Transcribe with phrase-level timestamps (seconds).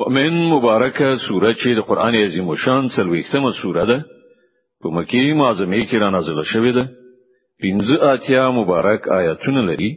[0.00, 3.98] مؤمن مبارکه سوره چې د قران عظیم شان څلويختمه سوره ده
[4.84, 6.84] په مکی معظمه کې را نازله شوې ده
[7.62, 9.90] پنځه اتیا مبارک آیاتونه لري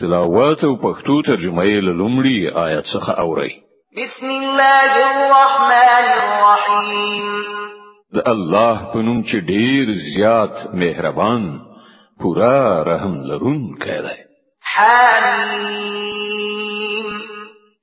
[0.00, 3.52] تلاوت او پښتو ترجمه یې لومړی آیات څخه اوري
[3.96, 7.30] بسم الله الرحمن الرحیم
[8.14, 11.48] د الله په نوم چې ډیر زیات مهربان
[12.20, 12.60] پورا
[12.92, 14.14] رحم لرون کړه
[14.74, 16.65] حامیم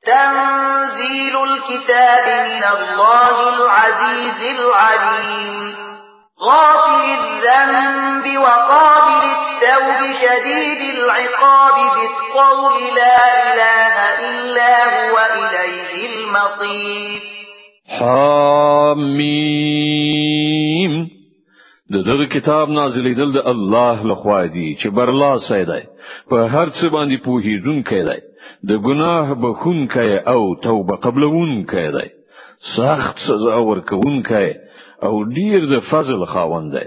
[0.06, 5.76] تنزيل الكتاب من الله العزيز العليم
[6.42, 13.96] غافل الذنب وقابل التوب شديد العقاب بالقول لا إله
[14.30, 17.22] إلا هو إليه المصير
[18.00, 19.93] حامين
[21.94, 25.82] د دغه کتاب نازلیدل د الله لخوا دی چې برلاسه دی
[26.30, 28.18] په هر څه باندې پوهیدونکی دی
[28.70, 32.08] د ګناه بخونکی او توبه قبلونکی دی
[32.78, 34.50] سخت سزا ورکوونکی
[35.10, 36.86] او ډیر د فضل خاوند دی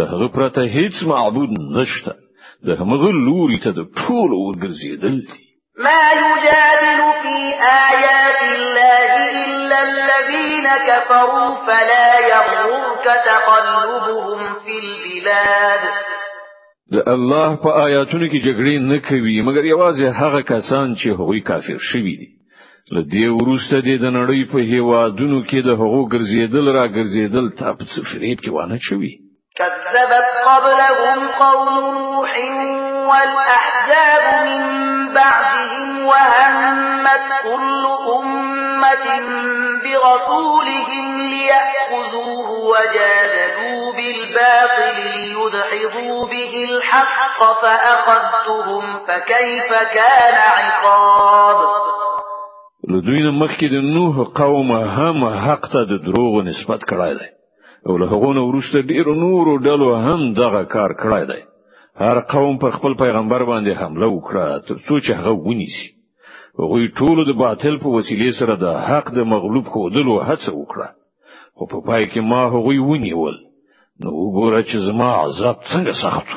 [0.00, 2.14] له هغه پرته هیڅ معبود نشته
[2.70, 5.44] د همغه لوري ته د ټول ورګرځیدل دي
[5.86, 7.36] ما يجادل في
[7.92, 15.80] آيات الله إلا الذين كفروا فلا يغرون يغرك تقلبهم في البلاد
[16.92, 21.78] د الله په آیاتونو کې جګړې نه کوي مګر یوازې هغه کسان چې هغوی کافر
[21.90, 22.28] شوي دي
[22.94, 28.38] له دې وروسته د نړۍ په هیوادونو کې د هغو ګرځېدل را ګرځېدل تاب سفریب
[28.40, 29.12] کې وانه چوي
[29.58, 32.30] كذبت قبلهم قوم نوح
[33.10, 34.74] والأحزاب من
[35.14, 39.24] بعدهم وهمت كل أمة أمة
[39.84, 51.56] برسولهم ليأخذوه وجادلوا بالباطل ليدحضوا به الحق فأخذتهم فكيف كان عقاب
[52.88, 57.28] لدوی مخکې د نوح قوم هم حق ته د دروغ نسبت کړای دی
[57.86, 61.40] او له هغه نه ورسته ډیر نور ډلو هم دغه کار کړای دی
[62.04, 65.90] هر قوم پر خپل پیغمبر باندې حمله وکړه تر څو چې هغه ونیسي
[66.58, 70.88] هغوی ټول د باطل په وسیله سره د حق د مغلوب خودلو هڅه وکړه
[71.56, 73.36] خو په پای کې ما هغوی ونیول
[74.02, 76.28] نو وګوره چې زما عذاب څنګه سخت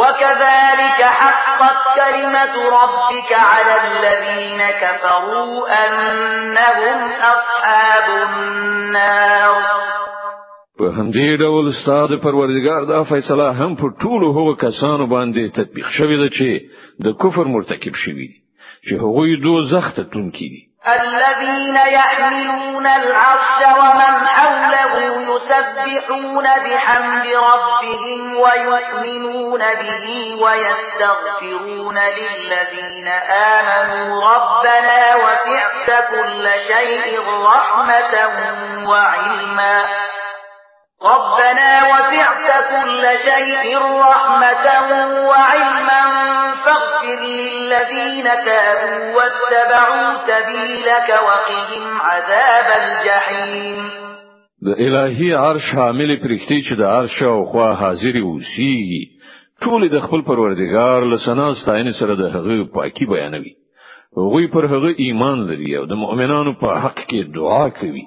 [0.00, 5.54] وكذلك حقت كلمة ربك على الذين كفروا
[5.84, 6.98] أنهم
[7.34, 9.54] أصحاب النار
[10.78, 16.16] په همدې ډول استاد پروردگار دا فیصله هم په ټولو هغو کسانو باندې تطبیق شوې
[16.22, 16.48] ده چې
[17.04, 18.43] د کفر مرتکب شوي دي
[18.88, 20.50] چې هغوی دوزخ ته تونکي
[20.86, 24.94] الذين يحملون العرش ومن حوله
[25.34, 30.06] يسبحون بحمد ربهم ويؤمنون به
[30.42, 33.08] ويستغفرون للذين
[33.58, 38.14] آمنوا ربنا وسعت كل شيء رحمة
[38.90, 39.84] وعلما
[41.12, 43.78] ربنا وسعت كل شيء
[44.10, 44.66] رحمة
[45.28, 46.02] وعلما
[46.64, 53.78] فاغفر للذين تابوا واتبعوا سبيلك وقهم عذاب الجحيم
[54.64, 59.00] د الهي عرش حامل پرښتې چې د عرش او خوا حاضر اوسي
[59.64, 63.52] ټول د خپل پروردگار لسنا ستاینه سره د هغه پاکي بیانوي
[64.18, 68.02] هغوی پر هغه ایمان لري او د مؤمنانو په حق کې دعا کوي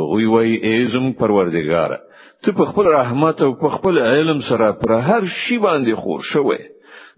[0.00, 1.98] هغوی وایي ای زم پروردگاره
[2.48, 6.60] ته په خپل رحمت او په خپل علم سره پر هر شی باندې خور شوې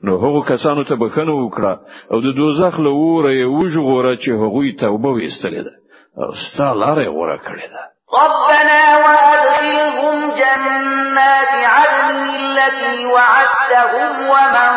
[0.04, 1.74] نو هغه کسانو ته بخنه وکړه
[2.12, 5.74] او د دوزخ له وره یې وژغوره چې هغه توبه وستلې ده
[6.22, 7.82] او ستاله غوره کړې ده
[8.22, 14.72] ربنا وادخلهم جنات عدن التي وعدتهم ومن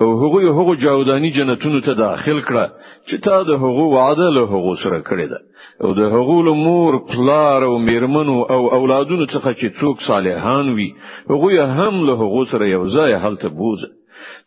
[0.00, 2.64] او هغه هغه جاودانی جنتونو ته داخل کړه
[3.08, 5.38] چې تا د هغه وعده له هغه سره کړی ده
[5.84, 10.88] او د هغه له مور پلار او میرمنو او اولادونو څخه چې څوک صالحان وي
[11.32, 13.88] هغه هم له هغه سره یو ځای حالت بوزه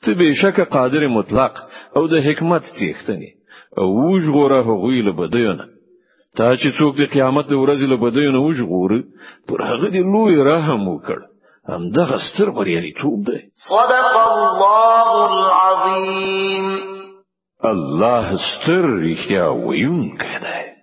[0.03, 1.53] ته به شک قادر مطلق
[1.97, 3.31] او د حکمت څښتنی
[3.79, 5.65] او وژغوره هغه له بدیونه
[6.37, 9.01] تا چې څوک د قیامت ورځې له بدیونه وژغوري
[9.47, 11.19] پر هغه دی لوی رحم وکړ
[11.69, 16.65] همدغه ستر بریالیتوب يعني دی صدق الله العظيم
[17.63, 20.76] الله ستر يا ویونکی دی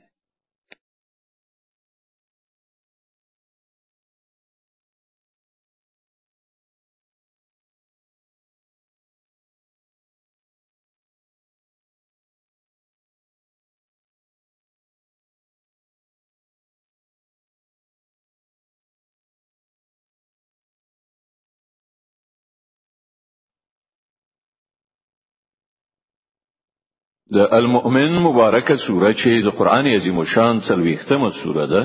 [27.36, 31.82] د المؤمن مبارکه سوره چې د قران عظیم شان څلويختمه سوره ده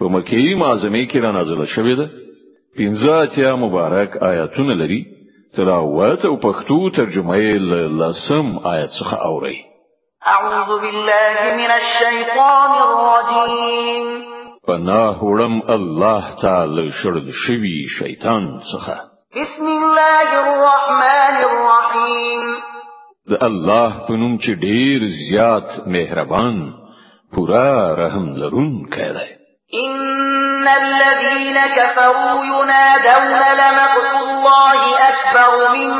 [0.00, 2.06] په مکی معظمه کې را نازله شوې ده
[2.78, 5.00] پنځه اتیا مبارک آیاتونه لري
[5.60, 9.56] تلاوت او پښتو ترجمه یې لسم آیت څخه اوري
[10.26, 14.06] اعوذ بالله من الشیطان الرجیم
[14.70, 18.96] پناه وړم الله تعالی شړل شوی شیطان څخه
[19.36, 22.57] بسم الله الرحمن الرحیم
[23.30, 26.56] د الله په نوم چې ډیر زیات مهربان
[27.32, 27.68] پورا
[28.02, 29.30] رحم لرونکی دی
[29.86, 34.80] ان الذين كفروا ينادون لمقت الله
[35.10, 35.90] اكبر من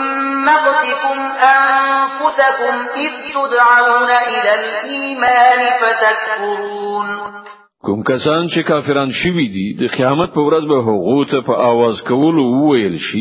[0.47, 1.19] مقتكم
[1.57, 7.09] انفسكم اذ تدعون الى الايمان فتكفرون
[7.87, 12.01] کوم کسان چې کافران شوي دي د قیامت په ورځ به هغو ته په आवाज
[12.09, 13.21] کولو وویل شي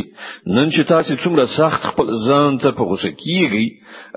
[0.56, 3.65] نن چې تاسو څومره سخت خپل ځان ته په غوسه کیږئ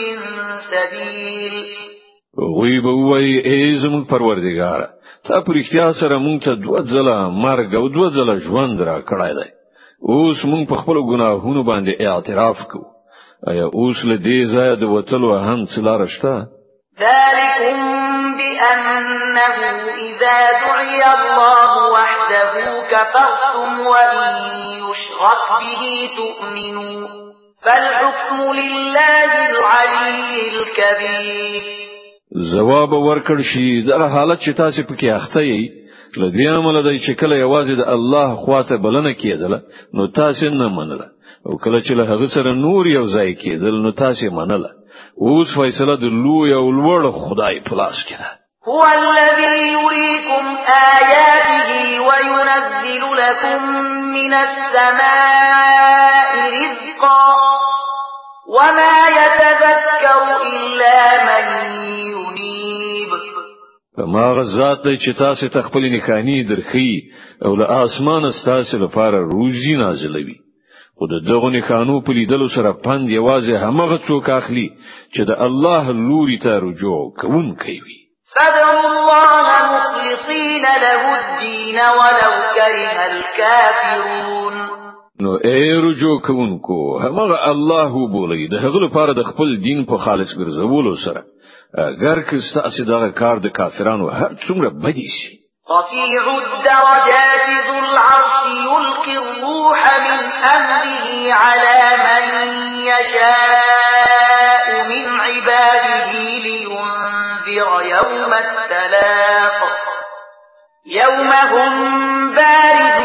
[0.00, 0.26] من
[0.70, 1.64] سبيل
[2.56, 4.88] وی به وای ای زمون پروردگار
[5.24, 9.32] تا پر اختیار سره مونږ ته دوه ځله مرګ او دوه ځله ژوند را کړای
[9.38, 9.48] دی
[10.10, 12.86] اوس مونږ په خپل ګناهونو باندې اعتراف کوو
[13.50, 16.34] ایا اوس له دې ځای د وتلو هم څلار شته
[17.00, 19.56] ذلكم بأنه
[20.08, 22.52] إذا دعي الله وحده
[22.90, 24.36] كفرتم وإن
[24.88, 25.82] يشرك به
[26.18, 27.26] تؤمنون
[27.66, 31.60] فالحكم لله العلي الكبير
[32.54, 35.62] جواب ورکړ شي د حالت چې تاسو پکې اخته یي
[36.24, 39.58] لدی عمل د چې کله یوازې د الله خواته بلنه کیدله
[40.00, 41.06] نو تاسو نه منله
[41.46, 44.70] او کله چې له هغه سره نور یو ځای کیدل نو تاسو منله
[45.30, 48.28] اوس فیصله د لوی او لوړ خدای په لاس کې ده
[48.68, 50.44] هو الذي يريكم
[50.78, 51.70] آياته
[52.06, 53.60] وينزل لكم
[54.18, 57.44] من السماء رزقا
[58.48, 61.44] وما يتذكر إلا من
[61.98, 63.08] ينيب
[64.08, 66.90] ما غزات چې تاسو ته خپل نکانی درخی
[67.44, 70.36] او له اسمانه تاسو لپاره روزي نازلوي
[70.98, 74.68] خو د دغه نکانو په لیدلو سره پند یوازې همغه څوک اخلي
[75.14, 77.96] چې د الله لوري ته رجوع کوون کوي
[78.36, 84.45] فادعوا الله مخلصين له الدين ولو كره الكافرون
[85.24, 90.32] نو اے رجوع کوونکو همغه الله بولی د هغه لپاره د خپل دین په خالص
[90.40, 91.24] ګرځولو سره
[91.84, 95.32] اگر که ستاسو دا کار د کافرانو هر څومره بدی شي
[95.72, 98.36] رفيع الدرجات ذو العرش
[98.66, 100.20] يلقي الروح من
[100.50, 102.52] أمره على من
[102.90, 109.64] يشاء من عباده لينذر يوم التلاق
[110.86, 111.90] يوم هم
[112.34, 112.95] بارد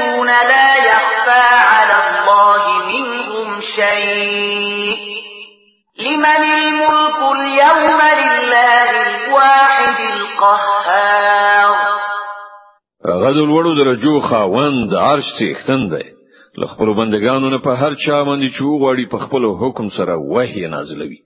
[13.35, 16.05] ذل وړو درجو خاوند عرش تختن دی
[16.61, 20.63] له خپل بندگانو نه په هر چا باندې چې وغواړي په خپل حکم سره وحی
[20.75, 21.19] نازلوي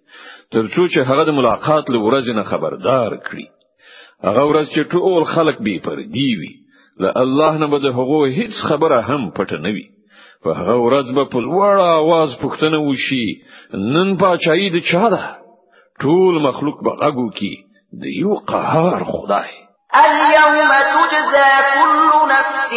[0.56, 3.48] ترڅو چې هغه د ملاقات له ورځې نه خبردار کړي
[4.30, 6.54] هغه ورځ چې ټول خلک به پر دی وي
[7.06, 9.86] له الله نه به د هغو هیڅ خبره هم پټ نه وي
[10.48, 13.26] په هغه ورځ به په لوړ आवाज پوښتنه وشي
[13.90, 15.26] نن پاچای د چا ده
[16.06, 19.62] ټول مخلوق به غږو کې د یو قهار خدای
[20.00, 22.72] اليوم تجزى كل نفس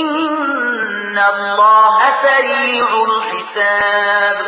[0.00, 4.44] إن الله سريع الحساب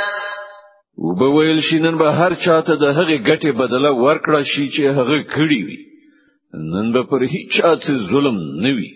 [1.10, 5.78] وبویل شینن به هر چاته د هغه ګټه بدله ورکړه شي چې هغه کړی وي
[6.74, 8.90] نن به پر هیڅ چاته ظلم نه وي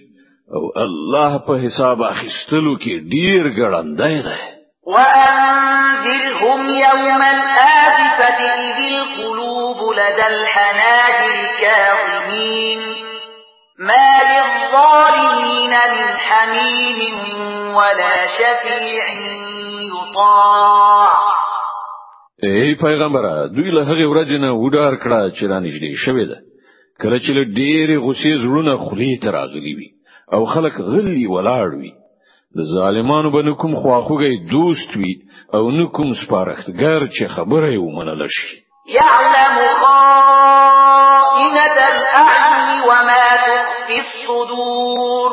[0.57, 4.54] او الله په حساب اخیستلو کې ډیر ګړندای دی
[4.87, 12.79] وأنذرهم يوم الآفة إذ القلوب لدى الحناجر كاظمين
[13.79, 17.19] ما للظالمين من حميم
[17.75, 19.05] ولا شفيع
[19.89, 21.35] يطاع
[22.45, 26.37] ای پیغمبره دوی له هغه ورځې ودار کړه چې رانږدې شوې ده
[27.03, 29.89] کله چې ډېر غوسه زړونه خولي تراغلي وي
[30.33, 31.93] او خلک غلي ولاړ وي
[32.59, 35.13] د ظالمانو باندې کوم خواخوږی دوست وي
[35.57, 38.57] او نو کوم سپارښتګر چې خبره یې ومنل شي
[38.99, 45.31] يعلم خائنة الأعين وما تخفي الصدور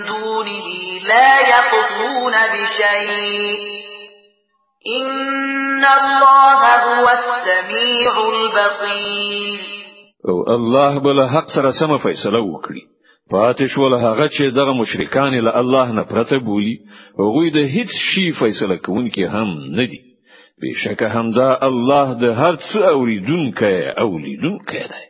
[0.06, 0.19] دون
[1.12, 3.58] لا يقضون بشيء
[4.98, 9.60] إن الله هو السميع البصير
[10.28, 15.52] او الله بل حق سره سم فیصله وکړي شو له هغه چې د مشرکان له
[15.60, 16.74] الله نه پرته بولی
[17.26, 20.00] غوی د هیڅ شی فیصله کوونکي هم نه دي
[20.62, 25.09] بشکه دا الله د هر څه اوریدونکی اولیدونکی دی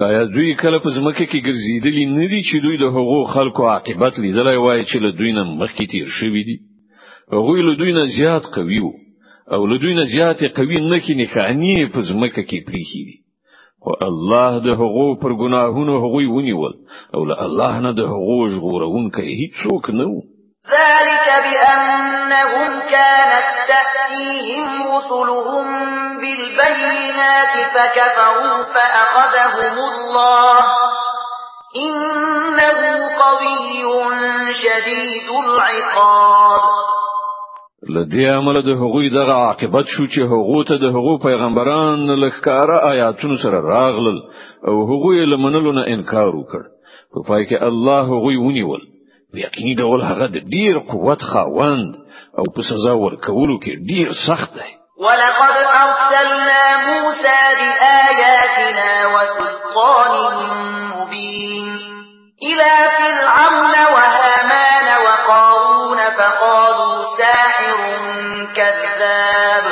[0.00, 4.14] آیا دوی کله په ځمکه کې ګرځیدلی نه دي چې دوی د هغو خلکو عاقبت
[4.18, 6.56] لیدلای وای چې له دوی نه مخکې تیر شوی دي
[7.34, 8.92] هغوی له دوی نه زیات قوي وو
[9.54, 13.16] او له دوی نه زیات قوي نه کې نښانی په ځمکه کې پریخي دي
[13.86, 16.74] او الله د هغو پر ګناهونو هغوی ونیول
[17.14, 20.20] او له الله نه د هغو ژغورونکی هیڅوک نه وو
[20.76, 25.64] ذلك بأنهم كانت تأتيهم رسلهم
[26.22, 27.01] بالبينات
[27.42, 30.58] الآيات فكفروا فأخذهم الله
[31.86, 34.06] إنه قوي
[34.54, 36.60] شديد العقاب
[37.96, 43.36] لدی عمل د هغوی دغه عاقبت شو چې هغو ته د هغو پیغمبران لخکاره آیاتونو
[43.42, 44.20] سره راغلل
[44.68, 46.62] او هغوی لمنلو نه انکار وکړ
[47.14, 48.80] په پای کې الله هغوی ونیول
[49.44, 51.94] یقیني ډول هغه د ډیر قوت خاوند
[52.38, 54.70] او په سزا ورکولو کې ډیر سخت دی
[55.02, 60.12] ولقد أرسلنا موسى بآياتنا وسلطان
[60.96, 61.66] مبين
[62.42, 67.78] إلى فرعون وهامان وقارون فقالوا ساحر
[68.56, 69.62] كذاب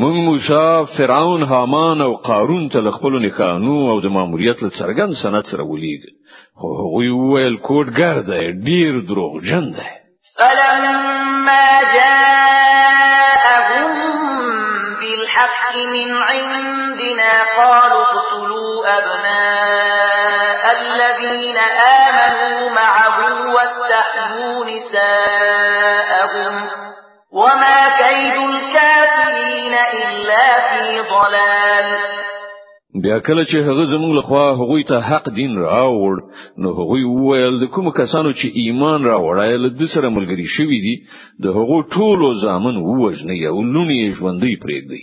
[0.00, 5.62] من موسى فرعون هامان او قارون ته نکانو او د ماموریت له څرګند سند سره
[5.64, 6.00] ولیږ
[6.60, 9.72] خو هغه ویل کوډ ګرځي ډیر دروغ جن
[10.38, 12.85] فلما جاء
[15.84, 21.58] من عندنا قالوا اقتلوا أبناء الذين
[22.02, 23.18] آمنوا معه
[23.54, 26.54] واستأذوا نساءهم
[27.32, 31.96] وما كيد الكافرين إلا في ضلال
[33.02, 36.14] بیا کله چې هغه زموږ لخوا هغوی ته حق دین راوړ
[36.58, 40.94] نو هغوی وویل د کوم کسانو چې ایمان راوړایل د سره ملګری شوی دي
[41.46, 45.02] د هغو ټولو ځامن ووجنې او لونی ژوندۍ پرېږدي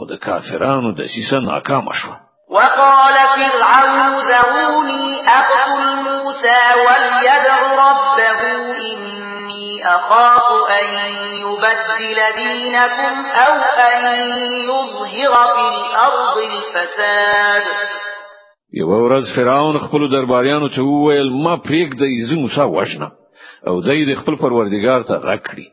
[0.00, 2.12] خود کافرانو د سیسه ناکام شو
[2.58, 5.02] وقال فرعون ذروني
[5.38, 5.72] أقتل
[6.08, 7.52] موسى وليدع
[7.88, 8.40] ربه
[8.88, 10.42] إني أخاف
[10.80, 10.86] أن
[11.44, 13.14] يبدل دينكم
[13.44, 13.52] أو
[13.88, 14.04] أن
[14.70, 17.62] يظهر في الأرض الفساد
[18.80, 23.10] یوه ورځ فرعون خپل درباریانو ته وویل ما پرېږدی زه موسی وژنم
[23.68, 25.68] او دای د خپل پروردګار ته غږ کړي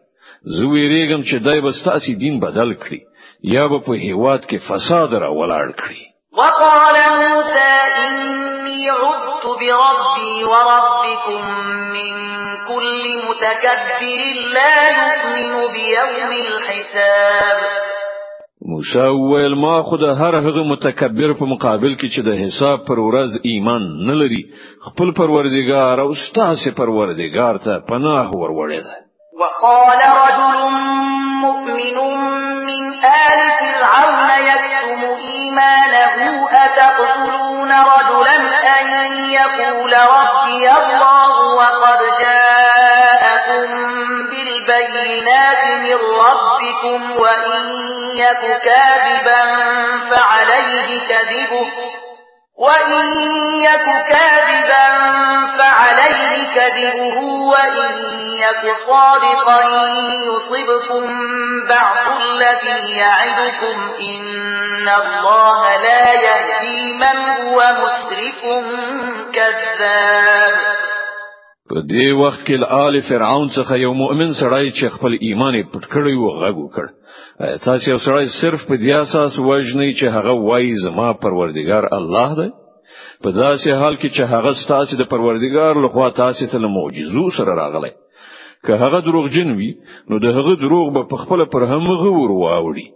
[0.60, 5.14] زه ویریږم چې دای به ستاسو دین بدل کړي یا به په هیواد کې فساد
[5.14, 6.02] را ولاړ کړي
[6.38, 9.72] وقال موسى إني عذت بربي
[10.44, 11.44] وربكم
[11.94, 12.14] من
[12.68, 14.22] كل متكبر
[14.54, 17.58] لا يؤمن بيوم الحساب
[18.62, 23.40] موسی ویل ما خود هر هغه متکبر په مقابل کې چې د حساب پر ورځ
[23.44, 24.44] ایمان نه لري
[24.82, 29.08] خپل پروردگار او ستاسو پروردگار ته پناه ورولې ده
[29.40, 30.58] وقال رجل
[31.42, 32.47] مؤمن
[36.78, 43.68] تقتلون رجلا أن يقول ربي الله وقد جاءكم
[44.30, 47.62] بالبينات من ربكم وإن
[48.18, 49.44] يك كاذبا
[50.10, 51.68] فعليه كذبه
[52.60, 53.22] وإن
[53.64, 54.27] يك كاذبا
[58.48, 59.62] يك صادقا
[60.30, 61.04] يصبكم
[61.70, 68.42] بعض الذي يعدكم إن الله لا يهدي من هو مسرف
[69.34, 70.54] كذاب
[71.70, 76.14] په دې وخت کې آل فرعون څخه یو مؤمن سړی چې خپل ایمان پټ کړی
[76.20, 81.12] و غږ وکړ تاسو یو سړی صرف په دې اساس وژنئ چې هغه وایي زما
[81.26, 82.50] پروردگار الله دی
[83.24, 87.92] په داسې حال کې چې هغه ستاسو د پروردگار لخوا تاسو ته معجزو سره راغلی
[88.68, 89.76] که هغه دروغجن وي
[90.10, 92.88] نو د هغه دروغ به په خپل پر همغه ورواوړي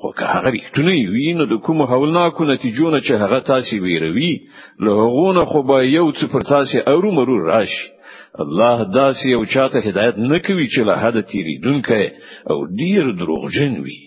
[0.00, 4.40] خو که هغه رښتونی وي نو د کوم حولناکو نتیجو نه چې هغه تاسو ویروي
[4.80, 7.86] له هغه نه خو به یو څه پر تاسو اورو مرو راشي
[8.42, 12.08] الله داسې یو چاته هدایت نکوي چې له حد تیریدونکی
[12.50, 13.98] او ډیر دروغجن وي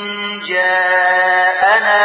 [0.50, 2.04] جاءنا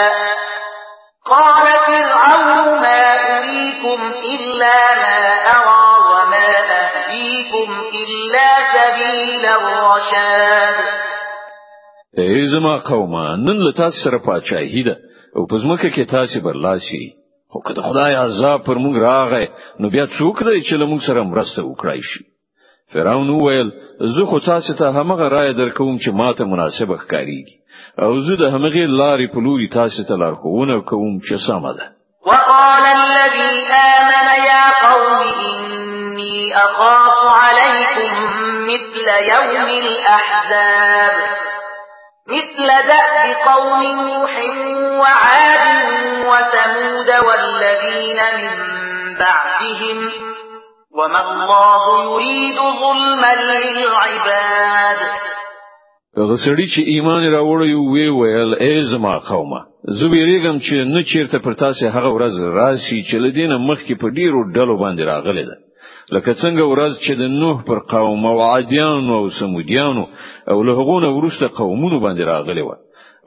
[1.31, 3.01] قال فرعون ما
[3.35, 3.99] أريكم
[4.35, 5.19] إلا ما
[5.55, 6.45] أرى وما
[6.77, 7.69] أهديكم
[8.01, 10.99] إلا سبيل الرشاد
[12.17, 14.97] ای زما قومه نن له تاسو سره پاچاهی ده
[15.35, 17.13] او په زمکه کې تاسو برلاسي
[17.49, 19.47] خو که د خدای عذاب پر موږ راغی
[19.79, 22.23] نو بیا څوک دی چې له موږ سره مرسته وکړای شي
[22.93, 23.69] فرعون وویل
[24.17, 27.58] زه خو تاسو ته همغه رائے درکوم چې ماته مناسبه ښکاریږي
[28.05, 31.85] او زه د همغه لارې په لوري تاسو ته لارښوونه کوم چې سمه ده
[32.29, 33.51] وقال الذي
[33.97, 37.07] آمن يا قوم إني أخاف
[37.43, 38.13] عليكم
[38.71, 41.13] مثل يوم الأحزاب
[42.35, 43.15] مثل دأب
[43.49, 44.33] قوم نوح
[45.01, 45.61] وعاد
[46.31, 48.51] وثمود والذين من
[49.21, 49.97] بعدهم
[50.97, 54.97] وما الله يريد ظلما للعباد
[56.17, 59.59] هغه سړي چې ایمان راوړی وی ویل ای زما قومه
[59.99, 64.39] زویریګم چې نه چیرته پر تاسو هغه ورځ راشي چې لدینه مخ کې په ډیرو
[64.55, 65.57] ډلو باندې راغلی ده
[66.15, 69.97] لکه څنګه ورځ چې د نوح پر قوم او عادیان او سمودیان
[70.51, 72.71] او لهغونه ورسته قومونو باندې راغلی و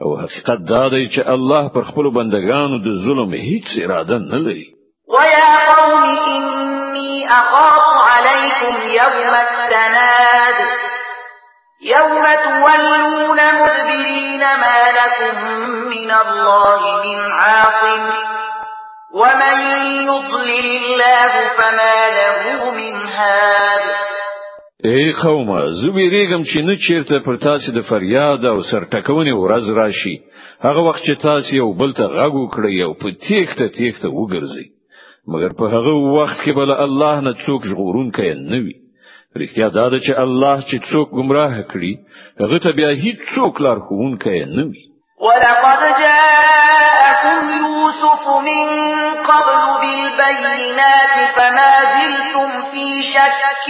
[0.03, 4.67] او حقیقت دا دی چې الله پر خپل بندگانو د ظلم هیڅ اراده نه لري
[5.07, 7.83] ويا قوم اني اخاف
[8.15, 10.59] عليكم يوم التناد
[11.83, 15.37] يوم تولون مدبرين ما لكم
[15.69, 18.03] من الله من عاصم
[19.13, 19.57] ومن
[20.03, 23.81] يضلل الله فما له من هاد
[24.85, 25.49] ای قوم
[25.85, 30.15] زویریګم چې نو چیرته پر تاسو د فریاد او سرټکونې ورځ راشي
[30.63, 34.67] هغه وخت چې تاسو یو بل ته غږ وکړئ او په تیښته تیښته وګرځئ
[35.31, 38.82] مګر په هغه وخت کې بل الله نه څوک ژغورونکی نه وي
[39.41, 41.93] رښتیا دا ده چې الله چې څوک گمراه کړي
[42.41, 44.81] هغه ته بیا هیڅ څوک لار خون کوي نه وي
[45.25, 48.69] ولقد جاءكم يوسف من
[49.31, 49.63] قبل
[50.17, 53.67] بالبينات فما زلتم في شك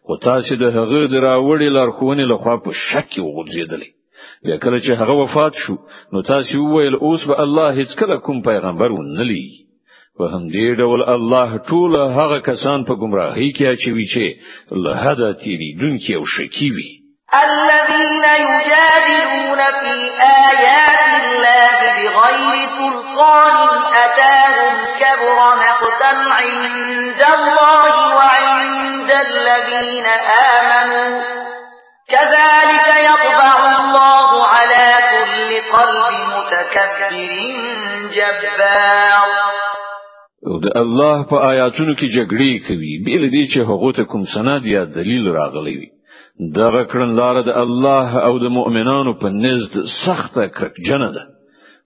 [0.03, 3.89] خو تاسو د هغه دراوړي لارښوونې لخوا په شک وغورځیدلې
[4.43, 5.75] بیا کله چې هغه وفات شو
[6.13, 9.41] نو تاسو وویل اوس به الله هیڅ کله کوم پیغمبر ونلی
[10.17, 15.73] په همدې ډول الله ټول هغه کسان په گمراهۍ کې اچوي چې له هدا تیری
[15.83, 16.89] دن کې او شکی وي
[17.33, 19.95] الذين يجادلون في
[20.47, 23.55] آيات الله بغير سلطان
[24.03, 30.05] أتاهم كبر مقتا عند الله وعند الذين
[30.55, 31.21] آمنوا
[32.09, 33.47] كذلك يطبع
[33.79, 37.31] الله على كل قلب متكبر
[38.15, 39.29] جبار
[40.65, 44.83] د الله په آیاتونو کې جګړې کوي بل دې چې هغه ته کوم سند یا
[44.85, 45.98] دلیل راغلی وي
[46.39, 49.73] دا رکړن لار د الله او د مؤمنانو په نزد
[50.05, 51.23] سخت کړه جنه ده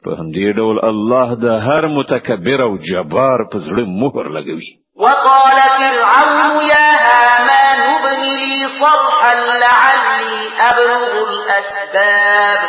[0.06, 4.70] په همدې ډول الله د هر متکبر او جبار په زړه مهر لګوي
[5.04, 9.34] وقال فرعون يا هامان ابن لي صرحا
[9.66, 10.36] لعلي
[10.70, 12.60] أبلغ الأسباب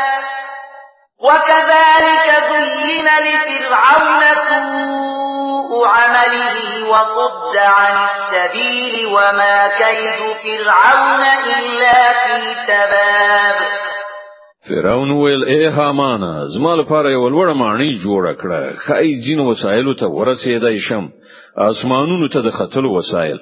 [1.33, 10.19] وكذلك زين لفرعون سوء عمله وصد عن السبيل وما كيد
[10.63, 11.23] فرعون
[11.57, 13.55] إلا في تباب
[14.69, 20.05] فرعون ویل اے هامانا زما لپاره یو لوړ ماڼۍ جوړ کړه خای جن وسایلو ته
[20.09, 21.09] ورسېدای شم
[21.57, 23.39] اسمانونو ته د خطل وسایل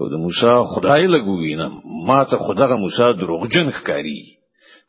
[0.00, 1.72] او د موسی خدای لګوینم
[2.10, 4.37] ما ته خدغه موسی دروغجن ښکاری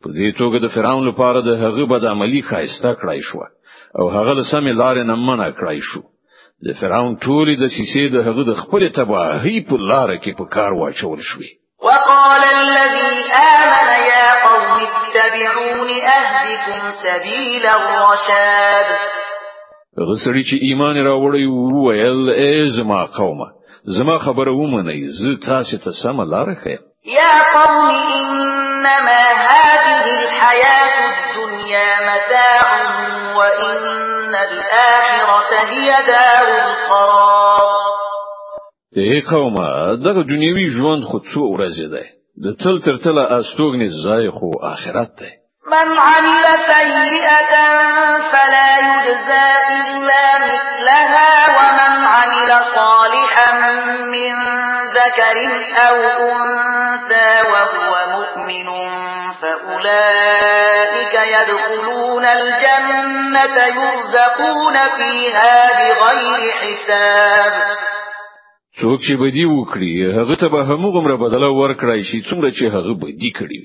[0.04, 3.40] په دې توګه د فرعون لپاره د هغه بد عملی خایسته کړای شو
[4.00, 6.02] او هغه له سمې لارې نه منع کړای شو
[6.66, 10.70] د فرعون ټولې د سیسې د هغه د خپل تباهي په لار کې په کار
[10.80, 11.52] واچول شوې
[11.88, 13.12] وقال الذي
[13.56, 18.88] آمن يا قوم اتبعون أهدكم سبيل الرشاد
[20.10, 23.48] غسړي چې ایمان راوړی وویل ای زما قومه
[23.84, 31.96] زما خبره ومنئ زه تاسو ته سم لار ښیم یا قوم انما هذه الحياه الدنيا
[32.12, 32.82] متاع
[33.38, 37.80] وان الاخره هي دار القرار
[38.98, 39.56] اے قوم
[39.96, 42.04] دغه دنیوي ژوند خو څو ورځې ده
[42.44, 45.30] د تل تر تله استوګنې ځای خو آخرت ده
[45.72, 47.58] من عمل سيئه
[48.32, 48.89] فلا
[55.10, 55.38] ذكر
[55.88, 58.66] أو أنثى وهو مؤمن
[59.42, 67.52] فأولئك يدخلون الجنة يرزقون فيها بغير حساب
[68.86, 73.32] څوک چې بدی وکړي هغه ته به همغومره بدله ورکړای شي څومره چې هغه بدی
[73.40, 73.60] کړی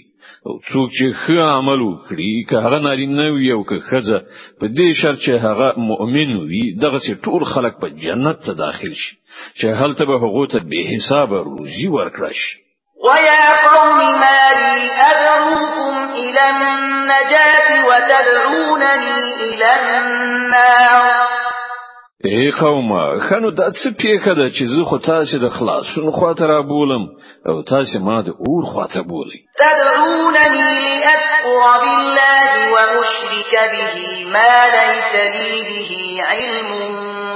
[0.49, 4.19] او څوک چې ښه عمل وکړي که هغه نارینه وي او که ښځه
[4.61, 9.15] په دې شرط چې هغه مؤمن وي دغه ټول خلک په جنت ته داخل شي
[9.59, 12.41] چې هلته به حقوق ته به حساب روزي ورکړش
[13.07, 14.77] ويا قوم ما لي
[15.11, 19.19] أدعوكم إلى النجاة وتدعونني
[19.55, 21.25] إلى النار
[22.27, 26.63] ای قوم خنو د څه پیخه ده چې زه خو تاسو د خلاصون خواته را
[26.63, 27.07] بولم
[27.49, 32.54] او تاسو ما د اور خواته بولی تدعونني لأكفر بالله
[33.25, 36.73] أشرك به ما ليس لي به علم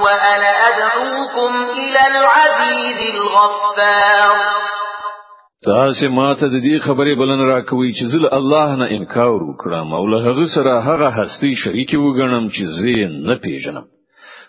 [0.01, 4.39] وأنا أدعوكم إلى العزيز الغفار
[5.65, 10.17] تاسو ماته د دې خبرې بلن راکوي چې زل الله نه انکار وکړم او له
[10.27, 13.85] هغه سره هغه هستي شریک وګڼم چې زه نه پیژنم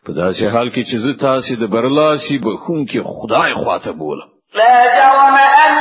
[0.06, 4.74] په داسې حال کې چې زه تاسو د برلاسي خون کې خدای خواته بولم لا
[4.98, 5.76] جرم ان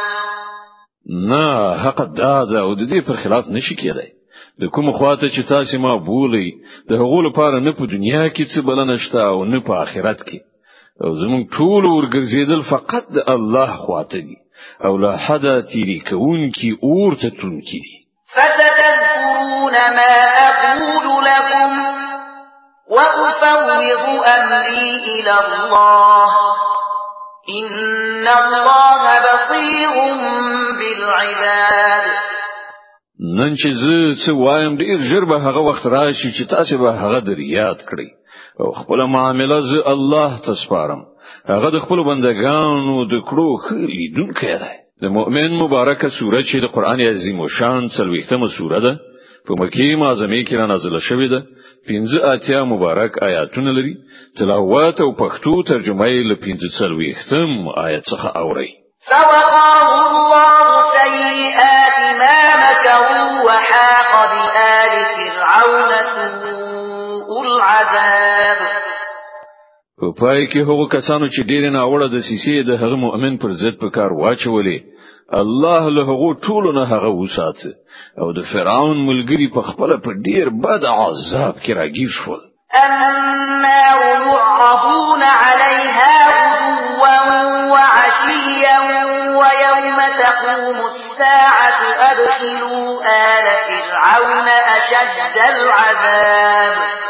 [1.29, 4.09] نه حق دا ده او د دې پر خلاف نشي کېدای
[4.61, 6.53] د کوم خواته چې تاسو ما بولی
[6.89, 10.39] د هغو لپاره نه په دنیا کې څه بل نشته او نه په آخرت کې
[11.05, 14.37] او زمون ټول ورګرځیدل فقط د الله خواته دي
[14.85, 17.81] او لا حدا تیری کون کی اور ته تلون کی
[18.37, 20.15] فستذكرون ما
[20.47, 21.58] اقول لكم
[22.91, 23.71] وأفوض
[24.39, 24.79] أمري
[25.15, 26.31] إلى الله
[27.61, 29.93] إن الله بصير
[30.79, 32.07] بالعباد
[33.37, 37.21] نن چې زه څه وایم ډیر ژر به هغه وخت راشي چې تاسو به هغه
[37.21, 38.07] در یاد کړئ
[38.61, 41.03] او خپل معاملې ز الله ته سپارم
[41.49, 46.73] هغه د خپل بندگانو د کړو خې دن کړه د مؤمن مبارکه سوره چې د
[46.75, 47.89] قران عظیم او شان
[48.43, 48.97] مو سوره ده
[49.47, 51.41] په مکی زمي کې را نازله شوې ده
[51.87, 53.95] پنځه اتیا مبارک آیاتونه لري
[54.39, 57.51] تلاوت او پښتو ترجمه یې له پنځه څلوېښتم
[57.87, 58.71] آیات څخه اوري
[59.07, 60.63] سبحان الله
[60.99, 64.13] سيئات ما مكروا وحاق
[70.01, 73.51] په پای کې هغه کسانو چې ډیر نه اوړه د سیسی د هغه مؤمن پر
[73.63, 74.79] ضد په کار واچولې
[75.43, 77.71] الله له هغه ټول نه هغه وساته
[78.21, 82.37] او د فرعون ملګری په خپل په ډیر بد عذاب کې راګیر شو
[82.87, 86.17] اما يعرضون عليها
[87.03, 87.43] غدوا
[87.75, 88.77] وعشيا
[89.41, 93.01] ويوم تقوم الساعة أدخلوا
[93.37, 97.08] آل فرعون أشد العذاب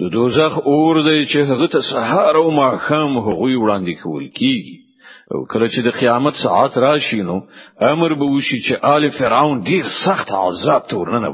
[0.00, 4.74] د دوزخ اور دی چې هغه ته سهار او ماخام هغوی وړاندې کول کیږي
[5.34, 7.36] او کله چې د قیامت ساعت راشي نو
[7.92, 11.28] امر به وشي چې آل فرعون ډیر سخت عذاب ته ورننه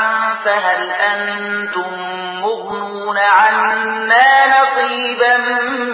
[0.46, 0.82] فَهَلْ
[1.14, 1.99] أَنْتُمْ
[3.10, 5.38] يغنون عنا نصيبا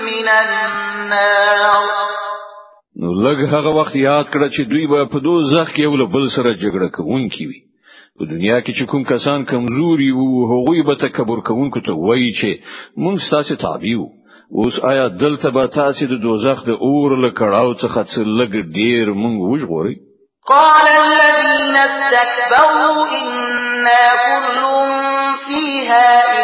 [0.04, 1.86] من النار
[3.00, 6.54] نو لږ هغه وخت یاد کړه چې دوی به په دوزخ کې یو بل سره
[6.54, 7.62] جګړه کوونکي وي
[8.20, 12.52] په دنیا کې چې کوم کسان کمزوري وو هغوی به تکبر کوونکو ته وایي چې
[13.04, 14.06] موږ تاسو تابع یو
[14.62, 19.14] اوس آیا دلته به تاسو د دوزخ د اور له کړهو څخه څه لګ ډیر
[19.24, 19.96] موږ وژغوري
[20.50, 24.58] قال الذين استكبروا إنا كل
[25.48, 26.35] فيها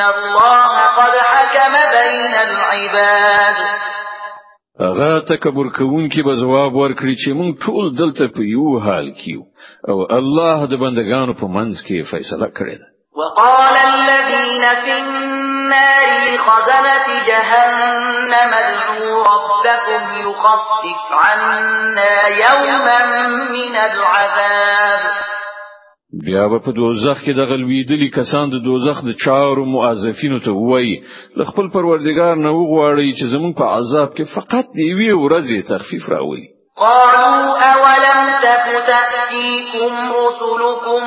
[0.00, 3.56] إن الله قد حكم بين العباد
[4.80, 9.34] اغا تکبر کوون کی به جواب ورکړي چې مونږ ټول دلته په یو حال کې
[9.90, 12.86] او الله د بندگانو په منځ کې فیصله کړې ده
[13.22, 22.98] وقال الذين في النار لخزنة جهنم ادعوا ربكم يخفف عنا يوما
[23.56, 25.09] من العذاب
[26.24, 30.94] بیا په دوزخ کې د غلویدلي کسان د دوزخ د چارو مؤذفینو ته وایي
[31.38, 36.08] ل خپل پروردگار نه وغواړي چې زمون په عذاب کې فقط دی وی ورځي تخفیف
[36.08, 36.46] راولي
[36.82, 41.02] قالوا اولم تك تأتيكم رسلكم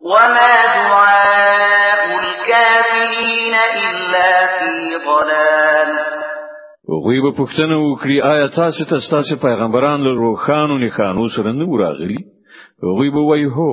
[0.00, 1.21] وما دعاء
[6.90, 11.64] وغوی به پښتنه وکړي آیا تاسو ته تاسو پیغمبران له روخانو نه خانو سره نه
[11.68, 12.18] وراغلي
[12.82, 13.72] وغوی به وای هو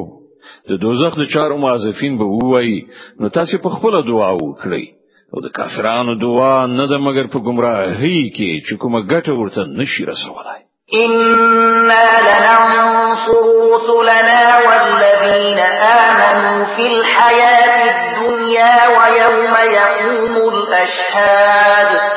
[0.69, 2.85] د دوزخ د چارو معذفین به وای
[3.19, 4.85] نو تاسو په خپل دعا وکړئ
[5.33, 10.05] او د کافرانو دعا نه ده مگر په گمراهی کې چې کومه ګټه ورته نشي
[10.05, 10.61] رسولای
[10.93, 13.43] إنا لننصر
[13.73, 15.59] رسلنا والذين
[16.05, 22.08] آمنوا في الحياة الدنيا ويوم يقوم الأشهاد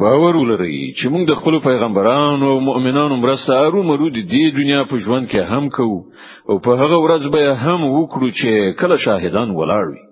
[0.00, 4.84] باور ولرئ چې موږ د خپل پیغمبرانو او مؤمنانو مرسته ارو مرو د دې دنیا
[4.84, 6.00] په ژوند کې هم کوو
[6.48, 10.02] او په هغه ورځ به هم وکړو چې کله شاهدان ولاړ وي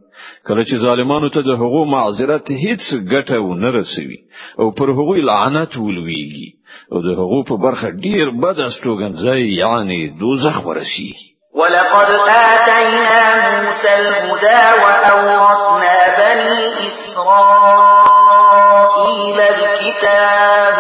[0.46, 4.18] کله چې ظالمانو ته د هغو معذرت هیڅ ګټه و نه رسوي
[4.60, 6.48] او پر هغو لعنت ولويږي
[6.92, 11.10] او د هغو په برخه ډیر بد استوګنځي یعنی دوزخ ورسی
[11.60, 13.22] ولقد آتينا
[13.64, 20.76] موسى الهدى وأورثنا بني إسرائيل الكتاب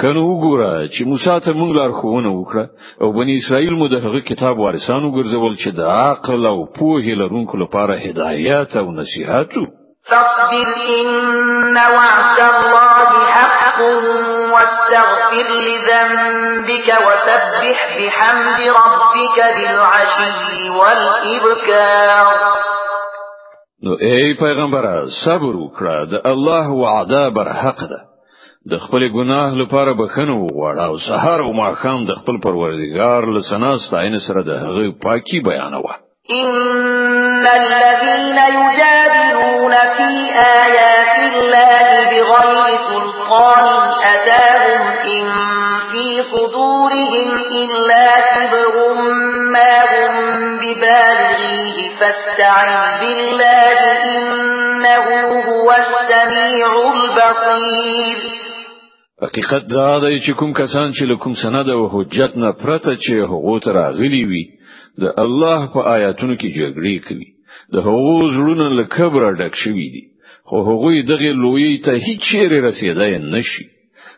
[0.00, 2.64] خنو وګوره چې موسی ته موږ لارښوونه وکړه
[3.02, 7.55] او بنی اسرائیل مو د هغه کتاب وارثانو ګرځول چې د عقل او پوهې لرونکو
[7.62, 9.66] لپاره هدایت او نصيحت وو
[10.11, 13.78] فاصبر ان وعد الله حق
[14.55, 22.26] واستغفر لذنبك وسبح بحمد ربك بالعشي والإبكار
[23.85, 28.12] نو ای پیغمبره صبر وکړه د الله وعده بر حق ده
[28.70, 33.77] د خپل ګناه لپاره بخنه وغواړه او سهار او ماخام د خپل پروردگار له سنا
[33.79, 35.92] ستاینه سره د هغه پاکي بیانوه
[36.31, 43.64] ان الذين يجادلون في ايات الله بغير سلطان
[44.14, 45.31] اتاهم ان
[45.90, 47.31] في صدورهم
[47.62, 48.75] الا كبر
[49.55, 50.12] ما هم
[50.62, 55.05] ببالغيه فاستعذ بالله انه
[55.51, 58.33] هو السميع البصير
[59.24, 63.58] حقیقت دا دی چې کوم کسان چې کوم سند او حجت نه پرته چې هغه
[63.64, 64.42] تر غلی وي
[65.02, 67.28] د الله په آیاتونو کې جګړې کوي
[67.72, 70.02] د هغو زړونه له کبره ډک شوي دي
[70.44, 73.64] خو هغه دغه لوی ته هیڅ چیرې رسیدای نشي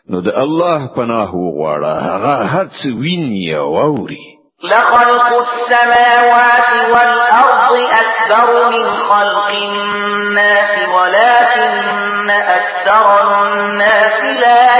[0.09, 4.23] نو د الله پناه وغواړه هغه هر څه ویني او اوري
[4.63, 14.74] لخلق السماوات والأرض أكبر من خلق الناس ولكن أكثر الناس لا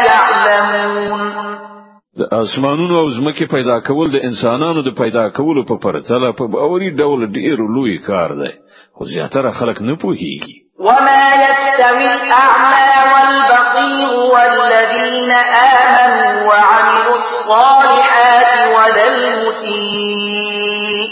[0.48, 1.54] تعلمون
[2.20, 6.90] د اسمانونو او زمکه پیدا کول د انسانانو د پیدا کولو په پرتله په اوري
[7.00, 8.52] ډول ډیر لوی کار دی
[8.96, 10.56] خو زیاتره خلک نه پوهیږي
[10.88, 21.12] وما يستوي الأعمى والبصير والذين آمنوا وعملوا الصالحات ولا المسيء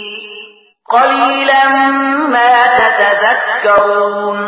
[0.96, 1.64] قليلا
[2.34, 4.40] ما تتذكرون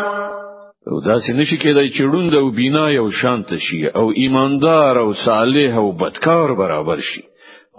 [0.90, 5.10] او دا څه نشي کېدای چې ړوند او بینا یو شانت شي او ایماندار او
[5.26, 7.22] صالح او بدکار برابر شي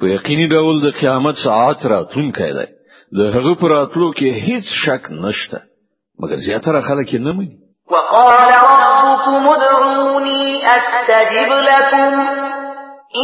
[0.00, 2.66] په یقیني ډول د قیامت ساعت راتلونکې ده
[3.18, 5.58] د هغه پر راتلو کې هیڅ شک نشته
[6.20, 12.12] مګر زیاتره خلک یې نه مني وقال ربكم ادعوني أستجب لكم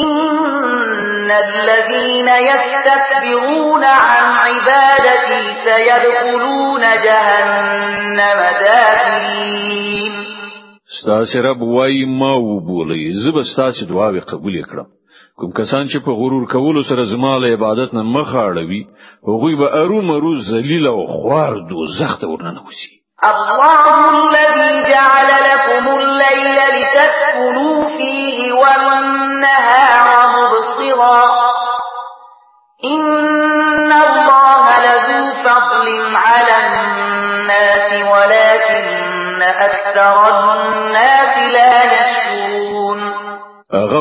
[0.03, 10.13] إن الذين يستكبرون عن عبادتي سيدخلون جهنم داخلين
[11.03, 14.89] ستاسې رب وای ما وبولې زب ستاسې دعاوې قبول کړم
[15.39, 18.83] کوم کسان چې په غرور کولو سره زما له عبادت نه مخ اړوي
[19.29, 25.85] هغوی به اروم روز ذلیل او خوار دوزخ ته ورننه وسی الله الذي جعل لكم
[25.99, 30.07] الليل لتسكنوا فيه والنهار
[30.37, 31.25] مبصرا
[32.85, 43.01] إن الله لذو فضل على الناس ولكن أكثر الناس لا يشكرون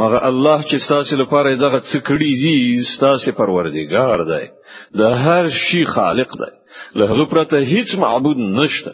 [0.00, 4.48] هغه الله چې ستاسو لپاره دغه څه کړی دي ستاسو پروردګار دی
[4.94, 6.52] د هر شي خالق دی
[6.98, 8.92] له هغه پرته هیڅ معبود نشته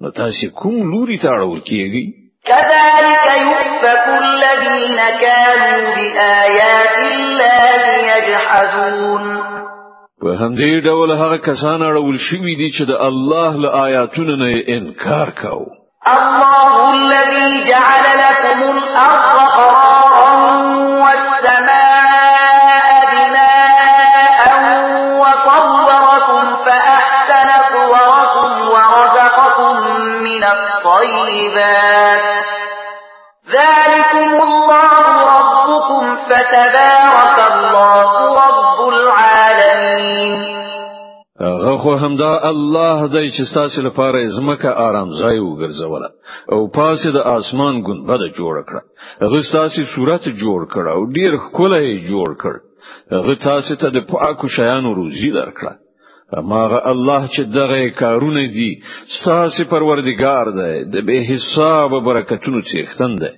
[0.00, 7.82] نو تاسو کوم لوري ته اړول کیږئ كذلك يؤفك الذين كانوا بآيات الله
[8.14, 9.24] يجحدون
[10.22, 15.30] په همدې ډول هغه کسان اړول شوي دي چې د الله له آیاتونو نه انکار
[15.42, 15.62] کاو
[16.16, 20.93] الله الذي جعل لكم الأرض قرارا
[42.04, 46.02] همدا الله دای چې تاسو لپاره زمکه آرام ځای وګرځول
[46.52, 48.82] او پاسه د اسمان ګنبد جوړ کړه
[49.24, 52.54] هغه تاسو صورت جوړ کړه او ډیر ښکلې جوړ کړ
[53.16, 55.72] هغه تاسو ته د پاکو شیانو روزي درکړه
[56.52, 58.70] ماغه الله چې دغه کارونه دي
[59.24, 63.32] تاسو پروردگار دی د به حساب برکتونو څښتن دی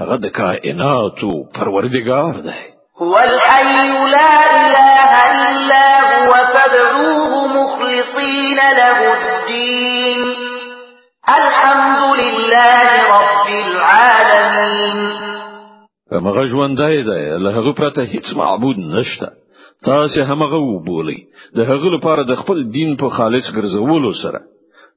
[0.00, 2.58] هغه د کائناتو پروردگار دی
[3.00, 4.47] هو الحي لا
[8.12, 10.22] مخلصين له الدين
[11.28, 15.18] الحمد لله رب العالمين
[16.12, 19.28] همغه ژوندای دی له هغه پرته هیڅ معبود نشته
[19.84, 21.16] تاسو همغه وبولئ
[21.56, 24.40] د هغه لپاره د خپل دین په خالص ګرځولو سره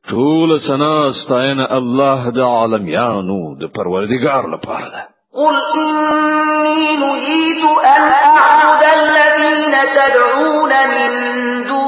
[0.10, 7.62] ټول سنا استاینه الله د عالمیانو د پروردگار لپاره ده قل إني نهيت
[7.98, 11.12] أن أعبد الذين تدعون من
[11.68, 11.81] دون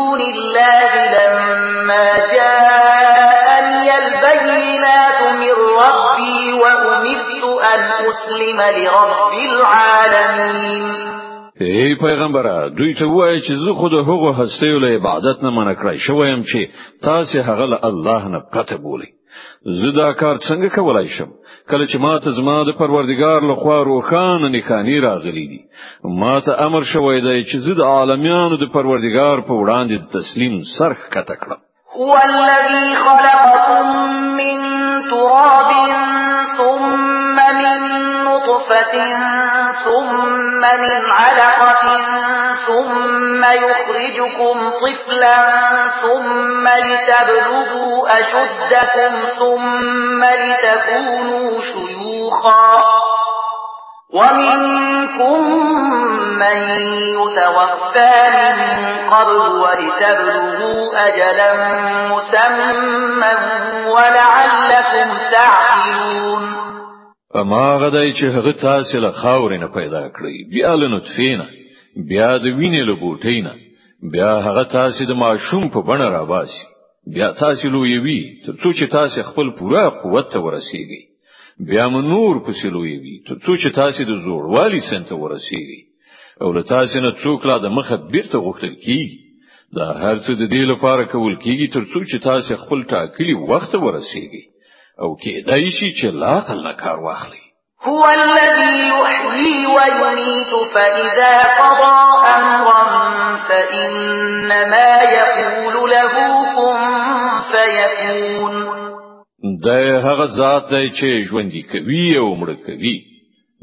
[0.54, 11.04] الله لما جاءني البينات من ربي وأمرت أن أسلم لرب العالمين
[11.62, 16.44] ای پیغمبر دوی ته وای چې زه خود هغه هسته ولې عبادت نه منکرای کړی
[16.54, 16.70] چې
[17.04, 19.08] تاسو هغه الله نه پته بولی
[19.84, 21.30] زه دا کار څنګه کولای شم
[21.72, 25.60] کله چې ماته زما د پروردگار لخوا روخانه نکانی راغلی دي
[26.04, 30.98] ماته امر شوی دی چې زه د عالمیانو د پروردگار په وړاندې د تسلیم سرخ
[31.16, 31.60] کته کړم
[31.98, 33.86] هو الذي خلقكم
[34.40, 34.58] من
[35.10, 35.90] تراب
[36.58, 36.84] ثم
[37.60, 37.80] من
[38.24, 38.94] نطفة
[39.86, 40.14] ثم
[40.54, 40.84] من
[41.20, 41.73] علقة
[44.84, 45.38] طفلا
[46.02, 52.78] ثم لتبلغوا أشدكم ثم لتكونوا شيوخا
[54.14, 55.64] ومنكم
[56.40, 56.58] من
[57.20, 61.54] يتوفى من قبل ولتبلغوا أجلا
[62.08, 63.32] مسمى
[63.88, 66.44] ولعلكم تعقلون
[67.36, 71.46] اما غدای چې هغه تاسو له خاورې نه پیدا کړی بیا له نه
[72.10, 73.63] بیا د وینې له بوټې نه
[74.12, 76.64] بیا هغه تاسو د ماشوم په بڼه راباسي
[77.14, 81.02] بیا تاسو لویوي ترڅو چې تاسو خپل پوره قوت ته ورسیږئ
[81.72, 85.80] بیا م نور پسې لویوي ترڅو چې تاسو د زوړوالي سنت ورسیږئ
[86.42, 90.64] او له تاسو نه څوک لا د مخه بیرته غوښتل کیږي دا هرڅه د دې
[90.74, 94.44] لپاره کول کیږي ترڅو چې تاسو خپل ټاکلي وخت ورسیږئ
[95.04, 97.42] او کېدای شي چې لا خل نه کار واخلي
[97.88, 101.96] هو الذي يحيي ويميت فإذا قضى
[102.36, 103.03] أمرا
[103.50, 106.16] فإنما يقول له
[106.56, 106.80] كن
[107.52, 108.54] فيكون
[109.66, 112.96] دا هغه ذات دی چې ژوند کوي او مړ کوي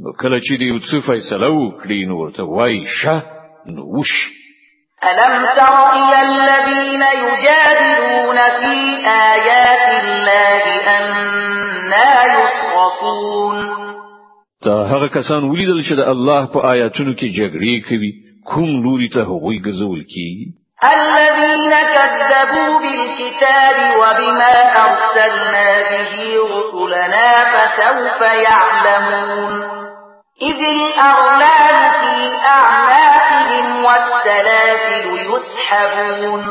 [0.03, 3.22] نو کله چې دی څه فیصله وکړي نو ورته وای شه
[3.66, 4.12] نو وش
[5.05, 8.74] ألم تر إلى الذين يجادلون في
[9.11, 10.64] آيات الله
[10.97, 13.70] أنا يصرفون
[14.62, 19.20] تا هغه کسان ولیدل چې د الله په آیاتونو کې جګړې کوي کوم لوري ته
[19.22, 20.47] هغوی ګرځول کیږي
[20.84, 24.51] الذين كذبوا بالكتاب وبما
[24.84, 29.53] أرسلنا به رسلنا فسوف يعلمون
[30.43, 36.43] إذ الأغلال في أعناقهم والسلاسل يسحبون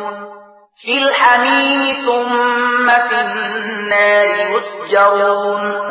[0.81, 5.89] في الحميم ثم في النار يسجرون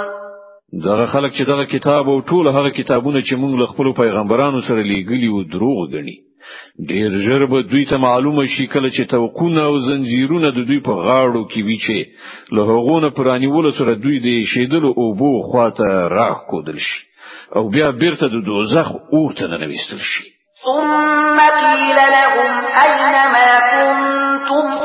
[0.73, 4.83] دغه خلک چې دغه کتاب او ټول هغه کتابونه چې موږ له خپل پیغمبرانو سره
[4.83, 6.17] لیږلي وو دروغ غني
[6.89, 10.93] ډیر ژر به دوی ته معلومه شي کله چې توقونه او زنجیرونه د دوی په
[11.05, 15.85] غاړو کې وی چې له هغونه پرانیول سره دوی د شیدلو او بو خواته
[16.17, 17.01] راخ کودل شي
[17.57, 20.25] او بیا بیرته د دوزخ اورته نه نويستل شي
[20.65, 22.55] ثم قيل لهم
[22.85, 24.78] اين ما كنتم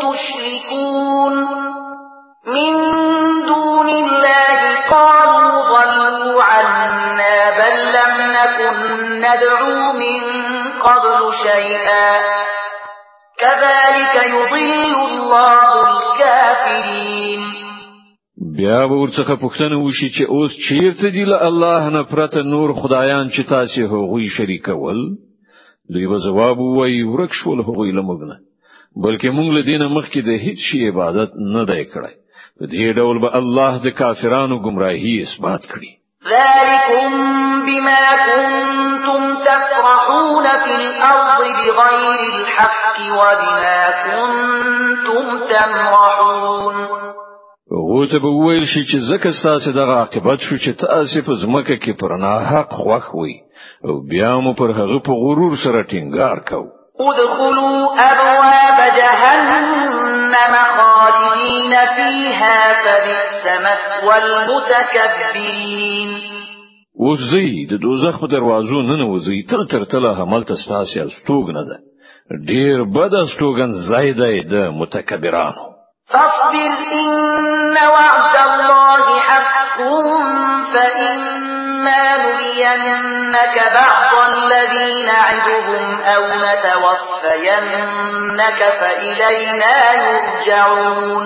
[13.44, 14.80] كذلك يضل
[15.10, 17.44] الله الكافرين
[18.60, 23.26] بیا به ورڅخه پوښتنه وشي چې اوس چیرته دی له الله نه پرته نور خدایان
[23.34, 25.00] چې تاسو هغوی شریکول
[25.94, 28.38] دوی به جواب وایي ورک شول هغوی له موږ نه
[29.06, 32.14] بلکې موږ له دینه مخکې د هیڅ شی عبادت نه دی کړی
[32.60, 35.92] په دې ډول به الله د کافرانو گمراهي اثبات کړي
[36.24, 37.10] ذلكم
[37.66, 46.74] بما كنتم تفرحون في الأرض بغير الحق وبما كنتم تمرحون
[47.74, 51.76] او ته به ویل شي چې زکه ستاسو د عاقبت شو چې تاسو په ځمکه
[51.84, 53.36] کې پر ناحق خوښ وي
[53.88, 56.68] او بیا مو پر هغه په غرور سره ټینګار کوو
[57.00, 59.73] ادخلوا ابواب جهنم
[61.76, 66.10] خالدين فيها فبئس مثوى المتكبرين
[67.00, 71.80] وزي د دوزخ په دروازو نن وزي تل تر تله هملته ستاسي استوګنه ده
[72.50, 75.74] ډیر بد استوګن زیاده ده متکبرانو
[76.08, 79.78] فاصبر ان وعد الله حق
[80.74, 86.83] فإما نرينك بعض الذين نعدهم أو نتوفى
[87.40, 89.74] نبلینك فإلینا
[90.10, 91.26] یرجعون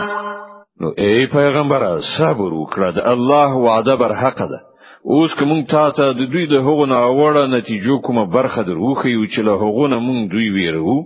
[0.81, 1.85] نو ای پیغمبر
[2.17, 4.61] صبر وکړه د الله وعده بر حق ده
[5.03, 9.25] اوس که مونږ تاسو د دوی د هغو نه وړه نتیجو کومه برخه دروخه یو
[9.27, 11.03] چې له هغو نه مونږ دوی ویرو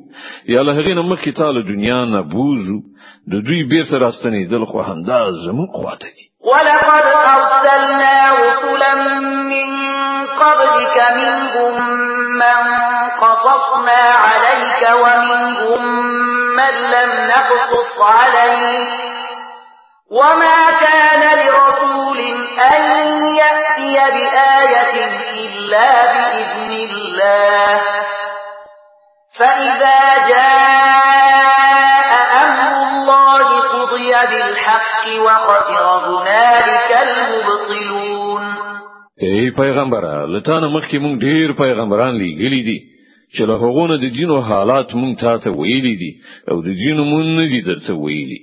[0.54, 2.78] یا له هغې نه مخکې تاسو دنیا نه بوزو
[3.32, 8.94] د دوی بیرته راستنې دل خو همدا زموږ خواته دي ولقد ارسلنا رسلا
[9.52, 9.70] من
[10.42, 11.74] قبلك منهم
[12.42, 12.71] من
[13.22, 15.82] قصصنا عليك ومنهم
[16.60, 18.94] من لم نقصص عليك
[20.12, 22.20] وما كان لرسول
[22.74, 22.84] أن
[23.42, 24.96] يأتي بآية
[25.48, 27.82] إلا بإذن الله
[29.40, 32.12] فإذا جاء
[32.46, 38.42] أمر الله قضي بالحق وخسر هنالك المبطلون
[39.24, 42.91] أي پیغمبره لتانه مخکې مونږ ډیر پیغمبران لیږلي دي
[43.36, 46.10] چې له هغونه د جینو حالات مونږ تا ته ویلي دي
[46.52, 48.40] او د جینو مونږ نه دي درته ویلي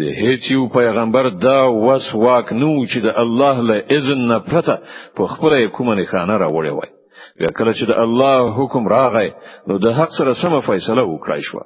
[0.00, 4.78] د هیڅ یو پیغمبر دا وس واک نو چې د الله له اذن نه پرته
[5.16, 6.90] په خپل کومه نه خانه راوړی وای
[7.38, 9.30] بیا کله چې د الله حکم راغی
[9.68, 11.60] نو د حق سره سم فیصله وکړای شو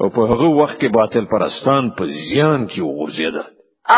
[0.00, 3.48] او په هغه وخت کې باطل پرستان په زیان کې وغورځیدل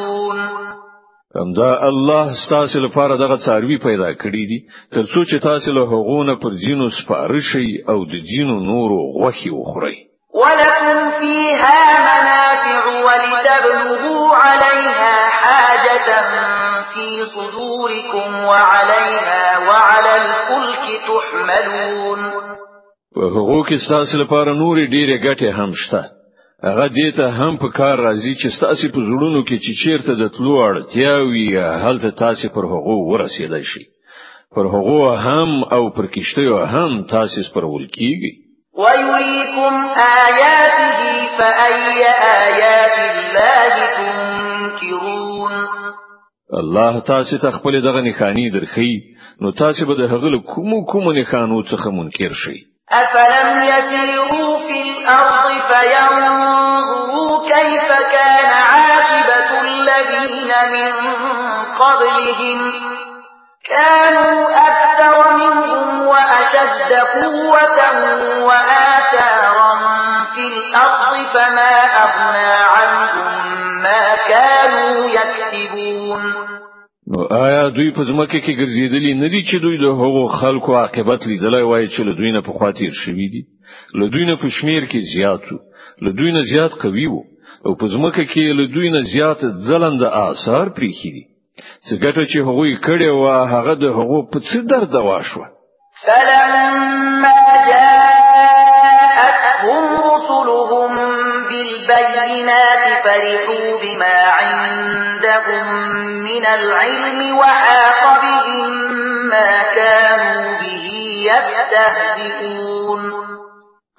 [1.56, 4.58] دا الله ستاسو لپاره دغه څاروي پیدا کړی دي
[4.94, 9.98] ترڅو چې تاسو له هغونه پر جینو سپارشي او د جینو نورو غوخي وخوري
[10.34, 16.08] ولكم فيها منافع ولتبلغوا عليها حاجة
[16.94, 22.20] في صدوركم وعليها وعلى الفلك تحملون
[23.18, 26.19] وهغو کې ستاسو لپاره نوري ډیره ګټه هم شته
[26.64, 30.28] هغه دې ته هم په کار راځي چې تاسو په زړونو کې چې چیرته د
[30.38, 31.48] تلو اړتیا وي
[31.84, 33.84] هلته تاسو پر هغو ورسېدای شئ
[34.56, 38.50] پر هغو هم او پر کشتیو هم تاسو پر ولکیږي
[38.82, 39.74] وَيُرِيكُمْ
[40.06, 41.00] آيَاتِهِ
[41.38, 42.04] فَأَيَّ
[42.48, 45.54] آيَاتِ اللَّهِ تُنْكِرُونَ
[46.60, 48.92] الله تاسو ته خپل دغه نخانی درخی
[49.42, 52.58] نو تاسو به د هغه کوم کوم نخانو څخه منکر شئ
[52.92, 56.49] أَفَلَمْ يَسِيرُوا فِي الْأَرْضِ فَيَنْظُرُوا
[63.70, 67.80] كانوا أكثر منهم وأشد قوة
[68.44, 69.74] وآثارا
[70.36, 71.74] في الأرض فما
[72.06, 73.34] أغنى عنهم
[73.86, 76.22] ما كانوا يكسبون
[77.16, 81.24] نو آیا دوی په ځمکه کې ګرځېدلی نه دي چې دوی د هغو خلکو عاقبت
[81.28, 83.42] لیدلای وای چې له دوی نه په خاطر شوي دي
[84.02, 85.60] له دوی نه په شمیر کې زیات وو
[86.08, 87.24] له دوی نه زیات قوي وو
[87.66, 91.24] او په ځمکه کې له دوی نه زیات ځلند آثار پریخي دي
[91.86, 95.42] چې ګټه چې هغوی کړې و هغه د هغه په څیر درد واشو
[96.06, 97.38] فلما
[97.70, 99.84] جاءتهم
[100.14, 100.94] رسلهم
[101.50, 105.66] بالبينات فرحوا بما عندهم
[106.30, 108.68] من العلم وحاق بهم
[109.34, 110.84] ما كانوا به
[111.30, 113.04] يستهزئون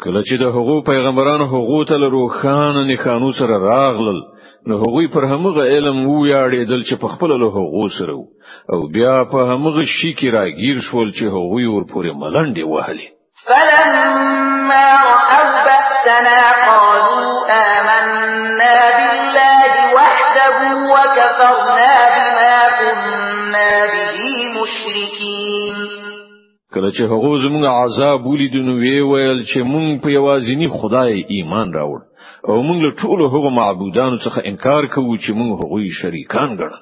[0.05, 4.19] کله چې د هغو پیغمبرانو هغو ته لروخان نه قانون سره راغلل
[4.67, 8.15] نو هغوی پر همغه علم وو یاړېدل چې په خپل له هغو سره
[8.73, 13.09] او بیا په همغه شي کې راګیر شول چې هغوی ورپورې ملنډې وهلې
[13.47, 16.39] فلما رأوا بأسنا
[16.69, 20.47] قالوا آمنا بالله وحده
[20.93, 21.80] وكفرنا
[26.75, 31.73] کله چې هغه زموږ عذاب ولیدو نو وی ویل چې مونږ په یوازینی خدای ایمان
[31.79, 32.01] راوړ
[32.49, 36.77] او مونږ له ټولو هغه معبودانو څخه انکار کوو چې مونږ هغه شریکان ګڼو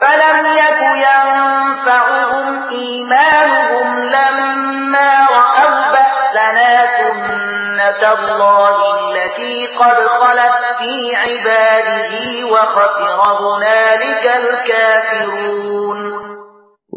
[0.00, 12.12] فلم يك ينفعهم ايمانهم لما راوا بأسنا سنة الله التي قد خلت في عباده
[12.52, 15.93] وخسر هنالك الكافرون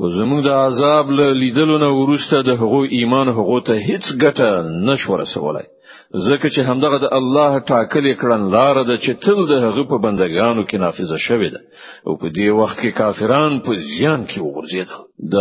[0.01, 4.49] او زموږ د عذاب له لیدلو نه ورسته د هغو ایمان هغو ته هیڅ ګټه
[4.89, 5.67] نشو رسولای
[6.27, 10.77] ځکه چې همدغه د الله ټاکلې کړنلار ده چې تل د هغه په بندگانو کې
[10.85, 11.59] نافذه شوې ده
[12.07, 15.35] او په دې وخت کې کافران په زیان کې وګرځیدل د